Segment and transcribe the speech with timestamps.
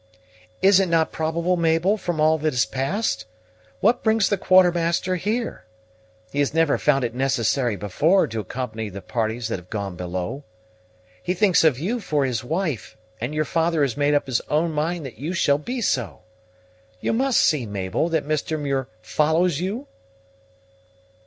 [0.63, 3.25] "Is it not probable, Mabel, from all that has passed?
[3.81, 5.65] What brings the Quartermaster here?
[6.31, 10.43] He has never found it necessary before to accompany the parties that have gone below.
[11.21, 14.71] He thinks of you for his wife; and your father has made up his own
[14.71, 16.21] mind that you shall be so.
[16.99, 18.59] You must see, Mabel, that Mr.
[18.59, 19.85] Muir follows _you?